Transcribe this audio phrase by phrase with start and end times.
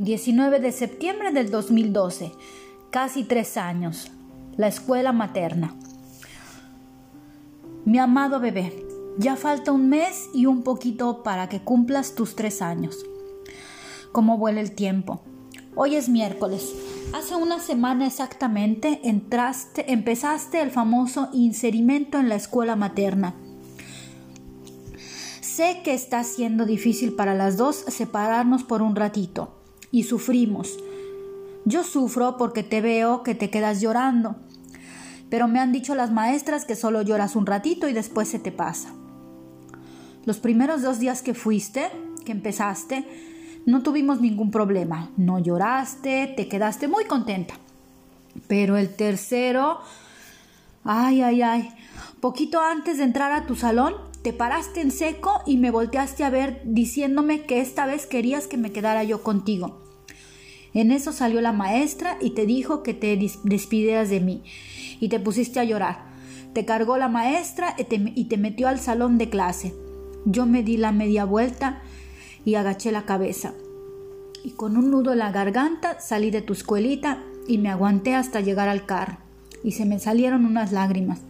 [0.00, 2.32] 19 de septiembre del 2012,
[2.88, 4.10] casi tres años,
[4.56, 5.74] la escuela materna.
[7.84, 8.86] Mi amado bebé,
[9.18, 13.04] ya falta un mes y un poquito para que cumplas tus tres años.
[14.10, 15.20] ¿Cómo vuela el tiempo?
[15.76, 16.74] Hoy es miércoles.
[17.12, 23.34] Hace una semana exactamente entraste, empezaste el famoso inserimento en la escuela materna.
[25.42, 29.59] Sé que está siendo difícil para las dos separarnos por un ratito
[29.90, 30.78] y sufrimos.
[31.64, 34.36] Yo sufro porque te veo que te quedas llorando
[35.30, 38.52] pero me han dicho las maestras que solo lloras un ratito y después se te
[38.52, 38.92] pasa.
[40.26, 41.88] Los primeros dos días que fuiste,
[42.26, 43.06] que empezaste,
[43.64, 45.10] no tuvimos ningún problema.
[45.16, 47.54] No lloraste, te quedaste muy contenta.
[48.48, 49.78] Pero el tercero,
[50.84, 51.70] ay, ay, ay,
[52.20, 56.30] poquito antes de entrar a tu salón, te paraste en seco y me volteaste a
[56.30, 59.80] ver diciéndome que esta vez querías que me quedara yo contigo.
[60.74, 64.42] En eso salió la maestra y te dijo que te despidieras de mí
[65.00, 66.10] y te pusiste a llorar.
[66.52, 69.74] Te cargó la maestra y te, metió al salón de clase.
[70.26, 71.80] Yo me di la media vuelta
[72.44, 73.54] y agaché la cabeza.
[74.44, 78.40] Y con un nudo en la garganta salí de tu escuelita y me aguanté hasta
[78.40, 79.18] llegar al carro.
[79.64, 81.20] Y se me salieron unas lágrimas.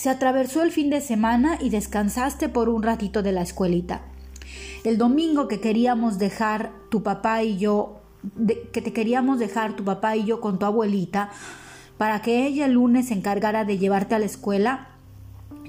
[0.00, 4.00] Se atravesó el fin de semana y descansaste por un ratito de la escuelita.
[4.82, 8.00] El domingo que queríamos dejar tu papá y yo,
[8.72, 11.28] que te queríamos dejar tu papá y yo con tu abuelita,
[11.98, 14.88] para que ella el lunes se encargara de llevarte a la escuela,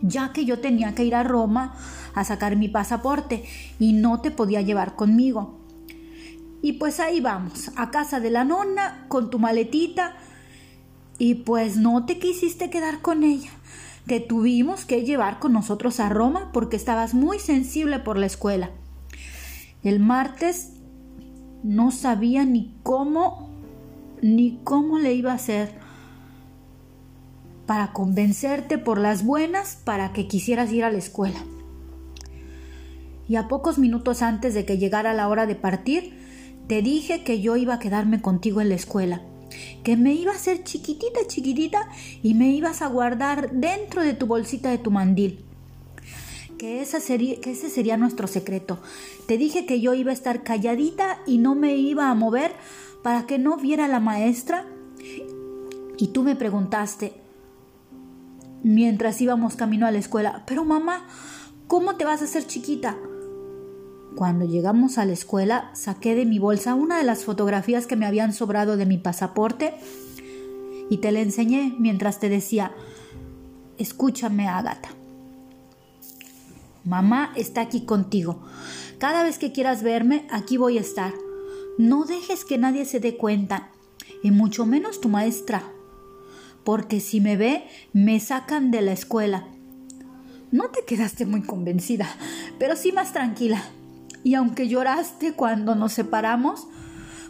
[0.01, 1.75] ya que yo tenía que ir a Roma
[2.15, 3.43] a sacar mi pasaporte
[3.79, 5.59] y no te podía llevar conmigo.
[6.61, 10.15] Y pues ahí vamos, a casa de la nonna, con tu maletita,
[11.17, 13.51] y pues no te quisiste quedar con ella.
[14.05, 18.71] Te tuvimos que llevar con nosotros a Roma porque estabas muy sensible por la escuela.
[19.83, 20.73] El martes
[21.63, 23.49] no sabía ni cómo
[24.21, 25.71] ni cómo le iba a hacer
[27.65, 31.39] para convencerte por las buenas para que quisieras ir a la escuela.
[33.27, 36.13] Y a pocos minutos antes de que llegara la hora de partir,
[36.67, 39.21] te dije que yo iba a quedarme contigo en la escuela,
[39.83, 41.89] que me iba a hacer chiquitita, chiquitita
[42.21, 45.43] y me ibas a guardar dentro de tu bolsita de tu mandil.
[46.57, 48.79] Que, esa sería, que ese sería nuestro secreto.
[49.27, 52.51] Te dije que yo iba a estar calladita y no me iba a mover
[53.03, 54.65] para que no viera la maestra.
[55.97, 57.13] Y tú me preguntaste,
[58.63, 60.43] mientras íbamos camino a la escuela.
[60.45, 61.05] Pero mamá,
[61.67, 62.97] ¿cómo te vas a hacer chiquita?
[64.21, 68.05] Cuando llegamos a la escuela, saqué de mi bolsa una de las fotografías que me
[68.05, 69.73] habían sobrado de mi pasaporte
[70.91, 72.71] y te la enseñé mientras te decía,
[73.79, 74.89] escúchame, Ágata.
[76.83, 78.43] Mamá está aquí contigo.
[78.99, 81.13] Cada vez que quieras verme, aquí voy a estar.
[81.79, 83.71] No dejes que nadie se dé cuenta,
[84.21, 85.63] y mucho menos tu maestra
[86.63, 89.47] porque si me ve, me sacan de la escuela.
[90.51, 92.07] No te quedaste muy convencida,
[92.59, 93.63] pero sí más tranquila.
[94.23, 96.67] Y aunque lloraste cuando nos separamos,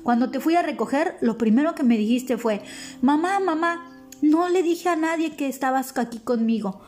[0.04, 2.62] cuando te fui a recoger, lo primero que me dijiste fue,
[3.02, 3.88] mamá, mamá,
[4.22, 6.82] no le dije a nadie que estabas aquí conmigo.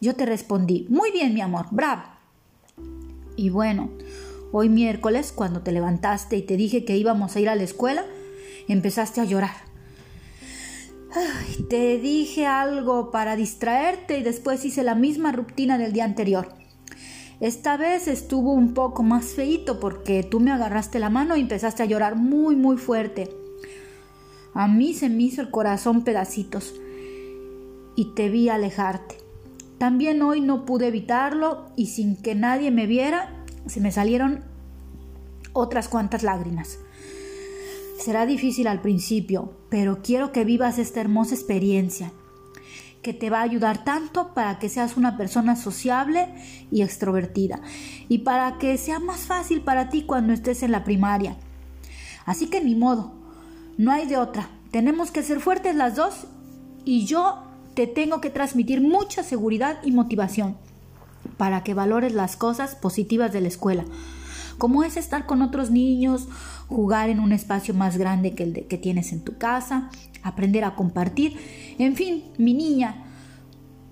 [0.00, 2.02] Yo te respondí, muy bien, mi amor, bravo.
[3.36, 3.90] Y bueno,
[4.52, 8.04] hoy miércoles, cuando te levantaste y te dije que íbamos a ir a la escuela,
[8.68, 9.66] empezaste a llorar
[11.68, 16.48] te dije algo para distraerte y después hice la misma rutina del día anterior.
[17.40, 21.82] Esta vez estuvo un poco más feito porque tú me agarraste la mano y empezaste
[21.82, 23.28] a llorar muy muy fuerte.
[24.54, 26.74] A mí se me hizo el corazón pedacitos
[27.94, 29.18] y te vi alejarte.
[29.76, 34.44] También hoy no pude evitarlo y sin que nadie me viera se me salieron
[35.52, 36.78] otras cuantas lágrimas.
[37.98, 42.12] Será difícil al principio, pero quiero que vivas esta hermosa experiencia,
[43.06, 46.26] que te va a ayudar tanto para que seas una persona sociable
[46.72, 47.60] y extrovertida,
[48.08, 51.36] y para que sea más fácil para ti cuando estés en la primaria.
[52.24, 53.12] Así que ni modo,
[53.78, 54.50] no hay de otra.
[54.72, 56.26] Tenemos que ser fuertes las dos
[56.84, 57.44] y yo
[57.74, 60.56] te tengo que transmitir mucha seguridad y motivación
[61.36, 63.84] para que valores las cosas positivas de la escuela
[64.58, 66.28] como es estar con otros niños,
[66.68, 69.90] jugar en un espacio más grande que el que tienes en tu casa,
[70.28, 71.36] aprender a compartir.
[71.78, 73.04] En fin, mi niña,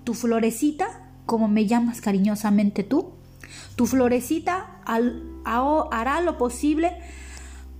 [0.03, 3.13] tu florecita, como me llamas cariñosamente tú,
[3.75, 6.97] tu florecita hará lo posible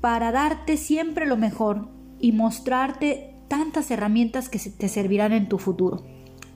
[0.01, 6.03] para darte siempre lo mejor y mostrarte tantas herramientas que te servirán en tu futuro.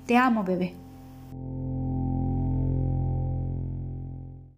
[0.05, 0.75] Te amo, bebé.